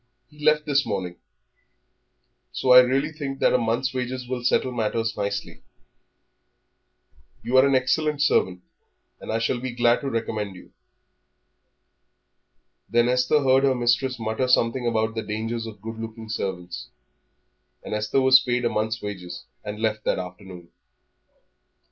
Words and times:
He 0.29 0.43
left 0.43 0.65
this 0.65 0.83
morning. 0.83 1.17
So 2.51 2.71
I 2.73 2.79
really 2.79 3.11
think 3.11 3.37
that 3.37 3.53
a 3.53 3.59
month's 3.59 3.93
wages 3.93 4.27
will 4.27 4.43
settle 4.43 4.71
matters 4.71 5.15
nicely. 5.15 5.61
You 7.43 7.55
are 7.57 7.67
an 7.67 7.75
excellent 7.75 8.19
servant, 8.19 8.63
and 9.19 9.31
I 9.31 9.37
shall 9.37 9.59
be 9.59 9.73
glad 9.75 10.01
to 10.01 10.09
recommend 10.09 10.55
you." 10.55 10.73
Then 12.89 13.09
Esther 13.09 13.41
heard 13.43 13.63
her 13.63 13.75
mistress 13.75 14.17
mutter 14.17 14.47
something 14.47 14.87
about 14.87 15.13
the 15.13 15.21
danger 15.21 15.57
of 15.69 15.83
good 15.83 15.99
looking 15.99 16.29
servants. 16.29 16.89
And 17.83 17.93
Esther 17.93 18.21
was 18.21 18.39
paid 18.39 18.65
a 18.65 18.69
month's 18.69 19.03
wages, 19.03 19.43
and 19.63 19.79
left 19.79 20.03
that 20.05 20.17
afternoon. 20.17 20.69